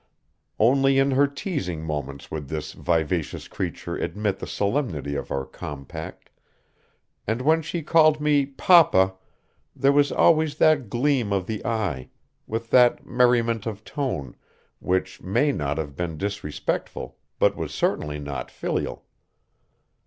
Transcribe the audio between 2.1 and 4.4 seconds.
would this vivacious creature admit